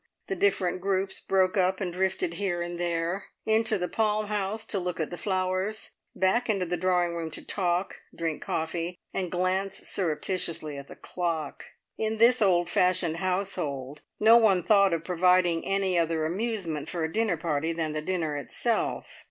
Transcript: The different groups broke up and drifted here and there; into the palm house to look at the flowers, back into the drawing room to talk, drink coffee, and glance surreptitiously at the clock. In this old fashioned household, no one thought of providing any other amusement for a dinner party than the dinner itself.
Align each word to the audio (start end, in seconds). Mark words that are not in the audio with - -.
The 0.25 0.35
different 0.35 0.81
groups 0.81 1.19
broke 1.19 1.57
up 1.57 1.79
and 1.79 1.93
drifted 1.93 2.33
here 2.33 2.63
and 2.63 2.79
there; 2.79 3.25
into 3.45 3.77
the 3.77 3.87
palm 3.87 4.29
house 4.29 4.65
to 4.65 4.79
look 4.79 4.99
at 4.99 5.11
the 5.11 5.15
flowers, 5.17 5.91
back 6.15 6.49
into 6.49 6.65
the 6.65 6.75
drawing 6.75 7.13
room 7.15 7.29
to 7.29 7.45
talk, 7.45 7.97
drink 8.15 8.41
coffee, 8.41 8.97
and 9.13 9.31
glance 9.31 9.77
surreptitiously 9.87 10.75
at 10.75 10.87
the 10.87 10.95
clock. 10.95 11.65
In 11.99 12.17
this 12.17 12.41
old 12.41 12.67
fashioned 12.67 13.17
household, 13.17 14.01
no 14.19 14.37
one 14.37 14.63
thought 14.63 14.91
of 14.91 15.03
providing 15.03 15.63
any 15.65 15.99
other 15.99 16.25
amusement 16.25 16.89
for 16.89 17.03
a 17.03 17.13
dinner 17.13 17.37
party 17.37 17.71
than 17.71 17.91
the 17.93 18.01
dinner 18.01 18.37
itself. 18.37 19.07